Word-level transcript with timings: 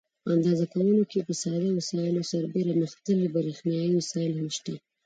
په 0.23 0.29
اندازه 0.37 0.65
کولو 0.73 1.01
کې 1.11 1.19
پر 1.27 1.35
ساده 1.43 1.69
وسایلو 1.77 2.21
سربیره 2.31 2.71
پرمختللي 2.73 3.27
برېښنایي 3.35 3.89
وسایل 3.99 4.31
هم 4.35 4.47
شته. 4.57 4.73